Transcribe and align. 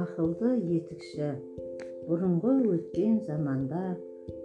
ақылды 0.00 0.50
етікші. 0.74 1.30
Бұрынғы 2.06 2.52
өткен 2.74 3.16
заманда 3.26 3.80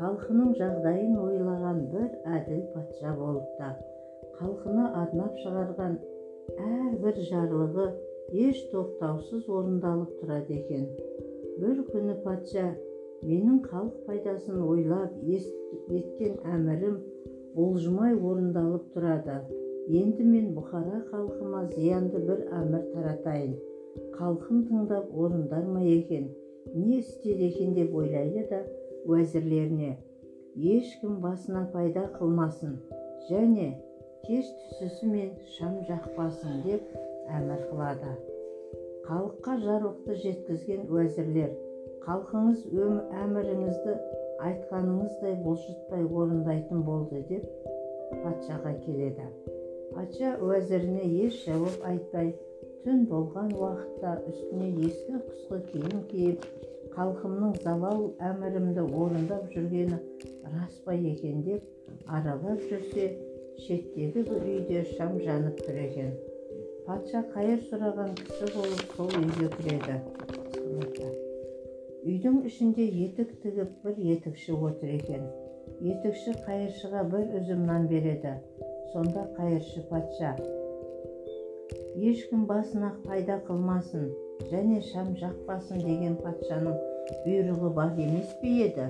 халқының 0.00 0.50
жағдайын 0.58 1.14
ойлаған 1.22 1.80
бір 1.94 2.10
әділ 2.38 2.60
патша 2.74 3.14
болыпты 3.20 3.70
халқына 4.40 4.90
арнап 5.02 5.40
шығарған 5.44 5.96
әрбір 6.66 7.22
жарлығы 7.30 7.86
еш 8.44 8.60
тоқтаусыз 8.74 9.48
орындалып 9.48 10.12
тұрады 10.20 10.60
екен. 10.60 10.84
Бір 11.62 11.80
күні 11.88 12.18
патша 12.26 12.66
менің 13.24 13.62
халық 13.70 13.96
пайдасын 14.10 14.60
ойлап 14.68 15.16
еткен 15.24 16.36
әмірім 16.52 17.00
бұлжымай 17.54 18.14
орындалып 18.14 18.88
тұрады. 18.94 19.36
Енді 20.00 20.24
мен 20.26 20.52
бұхара 20.56 21.02
халқыма 21.10 21.66
зиянды 21.74 22.22
бір 22.28 22.46
әмір 22.60 22.88
таратайын. 22.94 23.54
Халқым 24.16 24.64
тыңдап 24.70 25.12
орындар 25.12 25.66
ма 25.68 25.82
екен? 25.84 26.30
Не 26.74 26.98
істер 26.98 27.42
екен 27.48 27.74
деп 27.76 27.94
ойлайды 27.94 28.46
да 28.50 28.62
уәзірлеріне 29.06 29.90
ешкім 30.74 31.18
басына 31.22 31.66
пайда 31.74 32.06
қылмасын 32.14 32.78
және 33.28 33.66
кеш 34.24 34.48
түсісімен 34.62 35.34
шам 35.58 35.76
жақпасын 35.90 36.62
деп 36.64 36.94
әмір 37.38 37.66
қылады. 37.70 38.14
Халыққа 39.04 39.58
жарлықты 39.66 40.16
жеткізген 40.24 40.86
уәзірлер 40.88 41.52
халқыңыз 42.06 42.64
әміріңізді 43.24 43.98
айтқаныңыздай 44.48 45.36
бұлжытпай 45.44 46.04
орындайтын 46.04 46.82
болды 46.86 47.22
деп 47.28 47.44
патшаға 48.22 48.74
келеді. 48.84 49.28
Патша 49.94 50.34
уәзіріне 50.42 51.06
еш 51.26 51.38
жауап 51.46 51.86
айтпай 51.90 52.32
түн 52.84 53.04
болған 53.10 53.52
уақытта 53.56 54.14
үстіне 54.30 54.70
ескі 54.88 55.20
құсқы 55.28 55.60
киім 55.70 56.02
киіп 56.10 56.48
халқымның 56.96 57.54
залал 57.64 58.02
әмірімді 58.30 58.84
орындап 59.04 59.48
жүргені 59.54 60.00
рас 60.56 60.76
па 60.84 60.94
екен 60.94 61.42
деп 61.48 62.06
аралап 62.18 62.62
жүрсе 62.70 63.08
шеттегі 63.66 64.26
бір 64.28 64.48
үйде 64.54 64.84
шам 64.94 65.18
жанып 65.24 65.64
тұр 65.66 65.82
екен 65.88 66.14
патша 66.86 67.24
қайыр 67.34 67.62
сұраған 67.70 68.16
кісі 68.20 68.50
болып 68.56 68.88
сол 68.96 69.14
үйге 69.22 69.52
кіреді. 69.58 70.02
Үйдің 72.04 72.42
ішінде 72.48 72.84
етік 73.06 73.30
тігіп 73.42 73.70
бір 73.84 74.00
етікші 74.14 74.56
отыр 74.68 74.90
екен. 74.98 75.24
Етікші 75.80 76.34
қайыршыға 76.44 77.06
бір 77.14 77.38
үзім 77.40 77.64
нан 77.68 77.88
береді. 77.88 78.34
Сонда 78.92 79.24
қайыршы 79.38 79.86
патша 79.88 80.34
ешкім 81.94 82.44
басына 82.50 82.90
пайда 83.06 83.38
қылмасын 83.48 84.08
және 84.50 84.80
шам 84.90 85.14
жақпасын 85.20 85.80
деген 85.86 86.16
патшаның 86.20 86.76
бұйрығы 87.24 87.72
бар 87.78 87.96
емес 88.04 88.36
пе 88.42 88.52
еді? 88.66 88.86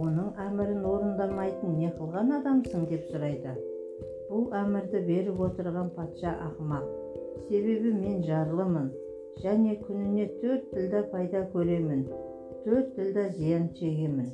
Оның 0.00 0.32
әмірін 0.48 0.84
орындамайтын 0.90 1.78
не 1.78 1.92
қылған 1.98 2.36
адамсың? 2.40 2.88
деп 2.90 3.04
сұрайды. 3.12 3.54
Бұл 4.30 4.48
әмірді 4.64 5.04
беріп 5.08 5.42
отырған 5.48 5.90
патша 5.98 6.32
ақымақ 6.48 6.86
себебі 7.48 7.92
мен 7.98 8.22
жарлымын 8.24 8.92
және 9.42 9.76
күніне 9.86 10.28
төрт 10.40 10.70
тілда 10.74 11.02
пайда 11.12 11.44
көремін 11.54 12.06
төрт 12.64 12.94
тілда 12.96 13.28
зиян 13.38 13.68
шегемін. 13.78 14.30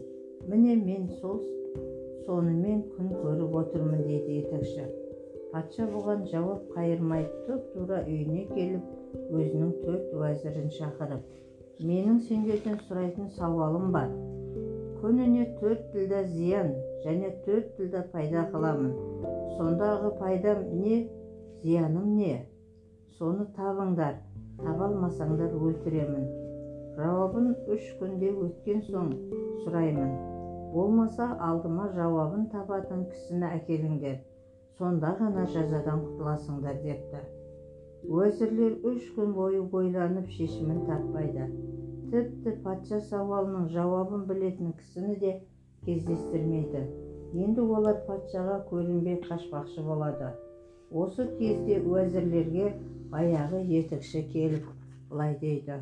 Міне 0.48 0.76
мен 0.84 1.08
сол 1.20 1.40
сонымен 2.26 2.82
күн 2.96 3.14
көріп 3.22 3.56
отырмын 3.64 4.02
дейді 4.06 4.42
етікші 4.42 4.84
патша 5.52 5.86
бұған 5.90 6.26
жауап 6.30 6.66
қайырмай 6.76 7.24
тұп 7.46 7.62
тура 7.74 8.04
үйіне 8.06 8.44
келіп 8.54 9.32
өзінің 9.34 9.72
төрт 9.82 10.12
уәзірін 10.14 10.68
шақырып 10.76 11.24
менің 11.88 12.20
сендерден 12.28 12.76
сұрайтын 12.86 13.30
сауалым 13.38 13.90
бар. 13.94 14.12
Күніне 15.00 15.46
төрт 15.60 15.86
тілда 15.94 16.22
зиян 16.28 16.74
және 17.04 17.32
төрт 17.46 17.72
тілда 17.78 18.04
пайда 18.12 18.44
қыламын. 18.52 18.92
Сондағы 19.56 20.12
пайдам 20.20 20.62
не? 20.82 20.98
Зияным 21.64 22.16
не? 22.16 22.34
Соны 23.18 23.46
табыңдар 23.56 24.18
таба 24.60 24.86
алмасаңдар 24.88 25.54
өлтіремін. 25.56 26.26
Жауабын 26.96 27.52
үш 27.74 27.86
күнде 28.00 28.30
өткен 28.44 28.82
соң 28.88 29.12
сұраймын. 29.64 30.10
Болмаса 30.74 31.26
алдыма 31.48 31.88
жауабын 31.96 32.48
табатын 32.52 33.06
кісіні 33.12 33.46
әкеліңдер. 33.56 34.18
Сонда 34.78 35.14
ғана 35.20 35.46
жазадан 35.54 36.02
құтыласыңдар 36.06 36.82
депті. 36.84 37.22
Уәзірлер 38.08 38.76
үш 38.90 39.08
күн 39.16 39.34
бойы 39.36 39.62
ойланып 39.80 40.28
шешімін 40.36 40.84
таппайды. 40.88 41.48
Тіпті 42.12 42.54
патша 42.64 43.00
сауалының 43.08 43.68
жауабын 43.74 44.26
білетін 44.28 44.72
кісіні 44.78 45.16
де 45.24 45.34
кездестірмейді. 45.86 46.84
Енді 47.44 47.66
олар 47.78 48.00
патшаға 48.06 48.60
көрінбей 48.70 49.20
қашпақшы 49.26 49.84
болады. 49.86 50.32
Осы 50.90 51.26
кезде 51.38 51.78
уәзірлерге 51.86 52.72
баяғы 53.12 53.60
етікші 53.78 54.22
келіп 54.32 54.66
былай 55.10 55.36
дейді. 55.42 55.78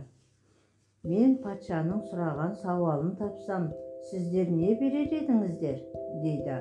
Мен 1.08 1.36
патшаның 1.44 2.02
сұраған 2.10 2.54
сауалын 2.62 3.14
тапсам 3.20 3.70
сіздер 4.10 4.50
не 4.52 4.74
берер 4.80 5.08
едіңіздер? 5.20 5.80
дейді. 6.24 6.58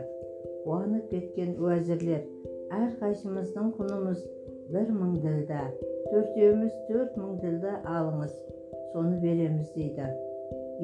Қуанып 0.63 1.09
кеткен 1.11 1.55
уәзірлер 1.63 2.23
әрқайсымыздың 2.77 3.73
құнымыз 3.77 4.23
бір 4.71 4.91
мың 4.95 5.13
ділда 5.23 5.61
төртеуміз 6.11 6.73
төрт 6.89 7.15
мың 7.19 7.37
ділда 7.43 7.77
алыңыз 7.97 8.35
соны 8.93 9.19
береміз 9.23 9.71
дейді. 9.75 10.11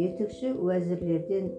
Етікші 0.08 0.56
уәзірлерден 0.56 1.52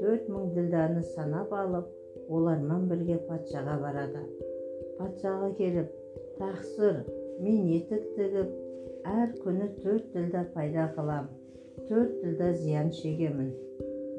төрт 0.00 0.30
мың 0.30 0.54
ділданы 0.56 1.02
санап 1.14 1.52
алып 1.54 2.30
олармен 2.30 2.88
бірге 2.90 3.18
патшаға 3.28 3.78
барады. 3.82 4.24
Патшаға 5.02 5.52
келіп 5.58 5.94
тақсыр 6.38 6.98
мен 7.42 7.62
етік 7.76 8.02
тігіп 8.16 9.08
әр 9.12 9.32
күні 9.42 9.68
төрт 9.82 10.10
тілда 10.14 10.42
пайда 10.54 10.84
қылам 10.96 11.30
төрт 11.88 12.12
тілда 12.22 12.52
зиян 12.60 12.92
шегемін. 12.94 13.48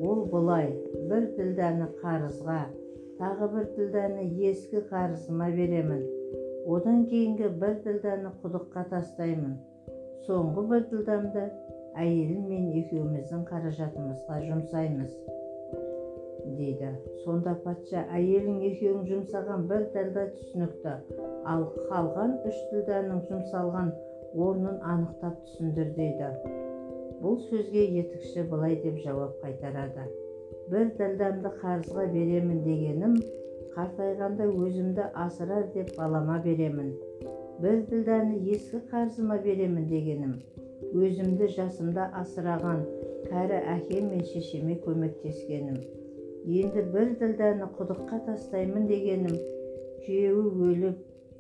Ол 0.03 0.25
бұлай 0.31 0.71
бір 1.11 1.29
тілданы 1.37 1.87
қарызға 2.01 2.57
тағы 3.19 3.49
бір 3.53 3.69
ділдәні 3.77 4.25
ескі 4.49 4.81
қарызыма 4.89 5.51
беремін. 5.55 6.03
Одан 6.67 7.05
кейінгі 7.11 7.53
бір 7.61 7.77
ділдәні 7.85 8.33
құдыққа 8.43 8.83
тастаймын. 8.91 9.55
Соңғы 10.27 10.65
бір 10.73 10.83
ділдамды 10.91 11.45
әйелім 11.95 12.49
мен 12.49 12.67
екеуміздің 12.81 13.47
қаражатымызға 13.51 14.41
жұмсаймыз. 14.49 15.15
Дейді. 16.57 16.89
Сонда 17.23 17.53
патша 17.63 18.03
әйелің 18.17 18.59
екеуің 18.69 19.05
жұмсаған 19.09 19.65
бір 19.69 19.85
ділда 19.95 20.25
түсінікті. 20.37 20.95
Ал 21.53 21.65
қалған 21.89 22.35
үш 22.49 22.59
ділданың 22.71 23.21
жұмсалған 23.29 23.91
орнын 24.47 24.79
анықтап 24.93 25.39
түсіндір 25.47 25.93
дейді. 25.97 26.31
Бұл 27.23 27.39
сөзге 27.49 27.85
етікші 28.01 28.47
былай 28.51 28.79
деп 28.83 28.99
жауап 29.05 29.37
қайтарады. 29.43 30.07
Бір 30.71 30.91
ділдамды 30.99 31.53
қарызға 31.61 32.07
беремін 32.15 32.63
дегенім 32.67 33.19
қартайғанда 33.75 34.49
өзімді 34.53 35.09
асырар 35.25 35.69
деп 35.75 35.95
балама 35.97 36.39
беремін. 36.45 36.93
Бір 37.63 37.85
ділданы 37.91 38.41
ескі 38.55 38.83
қарызыма 38.91 39.39
беремін 39.43 39.87
дегенім 39.91 40.37
өзімді 40.91 41.47
жасымда 41.55 42.09
асыраған 42.19 42.83
кәрі 43.29 43.59
әкем 43.75 44.09
мен 44.11 44.23
шешеме 44.29 44.75
көмектескенім. 44.83 45.77
Енді 46.43 46.81
бір 46.91 47.13
ділданы 47.19 47.69
құдыққа 47.77 48.17
тастаймын 48.27 48.87
дегенім 48.89 49.35
күйеуі 50.03 50.49
өліп 50.67 50.97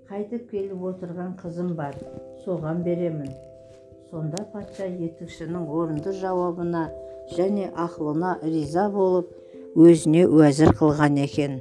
қайтып 0.07 0.45
келіп 0.51 0.85
отырған 0.89 1.33
қызым 1.41 1.73
бар 1.75 1.97
соған 2.45 2.83
беремін. 2.85 3.31
Сонда 4.09 4.45
патша 4.53 4.87
етікшінің 4.87 5.67
орынды 5.67 6.13
жауабына 6.21 6.85
және 7.35 7.69
ақылына 7.85 8.37
риза 8.45 8.87
болып 8.93 9.31
өзіне 9.75 10.27
уәзір 10.27 10.75
қылған 10.79 11.19
екен. 11.25 11.59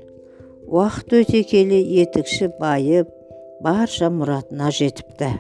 Уақыт 0.69 1.17
өте 1.23 1.43
келе 1.43 1.81
етікші 2.03 2.53
байып 2.61 3.11
барша 3.65 4.13
мұратына 4.13 4.71
жетіпті. 4.71 5.35